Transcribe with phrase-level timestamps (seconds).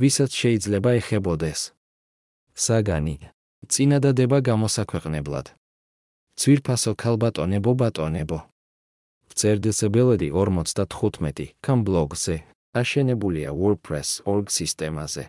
[0.00, 1.60] ვისაც შეიძლება ეხებოდეს.
[2.56, 3.16] საგანი
[3.68, 5.46] წინადადება გამოსაქვეყნებლად.
[6.40, 8.38] ცვირფასო ქალბატონებო ბატონებო.
[9.38, 12.36] წერდესებელედი 55 კამ ბლოგზე
[12.80, 15.24] აშენებულია WordPress org სისტემაზე.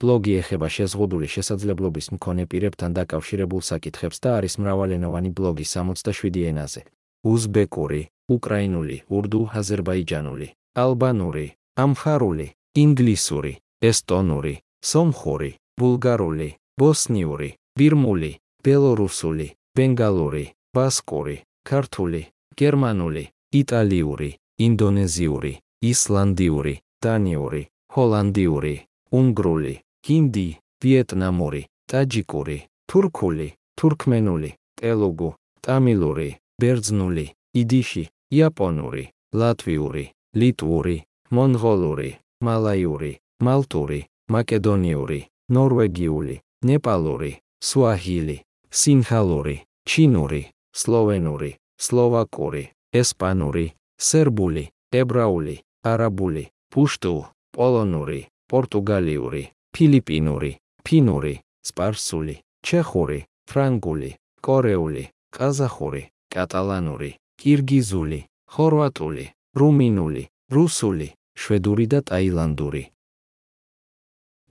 [0.00, 6.82] ბლოგი ეხება შეზღუდული შესაძლებლობის მქონე პირებთან დაკავშირებულ საკითხებს და არის მრავალენოვანი ბლოგი 67 ენაზე.
[7.24, 8.02] უზბეკური,
[8.36, 10.48] უკრაინული, ურდუ, აზერბაიჯანული,
[10.84, 11.46] ალბანური,
[11.84, 12.46] ამხარული,
[12.84, 13.52] ინგლისური,
[13.82, 18.32] ესტონური, სომხური, ბულგარული, ბოსნიური, ბირმული,
[18.64, 22.22] ბელორუსული, ბენგალური, ბასკური, ქართული,
[22.58, 23.24] გერმანული,
[23.60, 24.30] იტალიური,
[24.66, 25.52] ინდონეზიური,
[25.92, 26.74] ისლანდიური,
[27.04, 27.62] დანიური,
[27.94, 28.74] ჰოლანდიური,
[29.18, 29.74] უნგრული,
[30.06, 30.48] ჰინდი,
[30.82, 32.58] ვიეტნამური, ტაჯიკური,
[32.90, 34.50] თურქული, თურქმენული,
[34.80, 35.30] ტელუგუ,
[35.64, 37.26] ტამილური, ბერძნული,
[37.60, 39.04] იდიში, იაპონური,
[39.40, 40.04] ლატვიური,
[40.40, 40.96] ლიტვური,
[41.36, 42.10] მონღოლური,
[42.46, 44.00] მალაიური, მალტური,
[44.34, 45.20] მაკედონიური,
[45.54, 46.36] ნორვეგიული,
[46.68, 48.36] ნეპალური, სუაჰილი,
[48.70, 49.56] სინჰალური,
[49.88, 50.42] ჩინური,
[50.74, 53.66] სლოვენური, სლოვაკური, ესპანური,
[53.98, 57.14] სერბული, ებრაული, არაბული, პუშტუ,
[57.54, 59.42] პოლონური, პორტუგალიური,
[59.74, 60.52] ფილიპინური,
[60.84, 61.34] ფინური,
[61.68, 64.10] სპარსული, ჩეხური, ფრანგული,
[64.42, 66.02] კორეული, ყაზახური,
[66.32, 68.20] კატალანური, კირგიზული,
[68.52, 69.26] ხორვატული,
[69.58, 71.08] რუმინული, რუსული,
[71.38, 72.82] შვედური და ტაილანდური.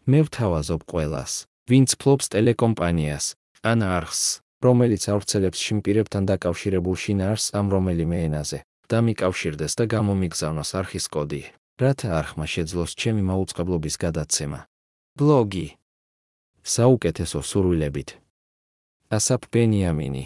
[0.08, 1.34] მე ვთავაზობ ყველას,
[1.68, 3.26] ვინც ფლობს ტელეკომპანიას,
[3.68, 11.06] ან არხს, რომელიც ავრცელებს შიმპირებთან დაკავშირებულ შინაარსს ამ რომელიმე ენაზე, და მიკავშირდეს და გამომიგზავნოს არხის
[11.12, 11.42] კოდი,
[11.76, 14.60] რათა არხმა შეძლოს ჩემი მაუწყებლობის გადაცემა.
[15.20, 15.68] ბლოგი
[16.64, 18.10] საუკეთესო სურვილებით.
[19.12, 20.24] ასაფ ბენიამინი